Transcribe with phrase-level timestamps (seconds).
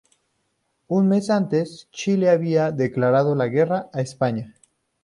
[0.89, 4.55] Un mes antes, Chile había declarado la guerra a España.